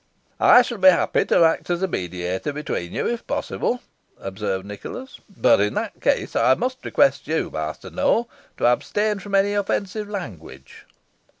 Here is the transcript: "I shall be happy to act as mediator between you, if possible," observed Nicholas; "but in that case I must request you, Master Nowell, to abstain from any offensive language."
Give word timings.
"I 0.39 0.63
shall 0.63 0.79
be 0.79 0.87
happy 0.89 1.25
to 1.25 1.43
act 1.43 1.69
as 1.69 1.83
mediator 1.87 2.51
between 2.53 2.91
you, 2.91 3.07
if 3.07 3.27
possible," 3.27 3.83
observed 4.19 4.65
Nicholas; 4.65 5.19
"but 5.29 5.59
in 5.61 5.75
that 5.75 6.01
case 6.01 6.35
I 6.35 6.55
must 6.55 6.83
request 6.83 7.27
you, 7.27 7.51
Master 7.51 7.91
Nowell, 7.91 8.27
to 8.57 8.65
abstain 8.65 9.19
from 9.19 9.35
any 9.35 9.53
offensive 9.53 10.09
language." 10.09 10.87